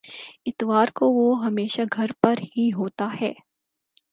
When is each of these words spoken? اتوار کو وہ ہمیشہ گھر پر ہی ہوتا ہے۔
اتوار 0.45 0.87
کو 0.93 1.09
وہ 1.11 1.45
ہمیشہ 1.45 1.81
گھر 1.93 2.11
پر 2.21 2.35
ہی 2.57 2.71
ہوتا 2.73 3.09
ہے۔ 3.21 3.33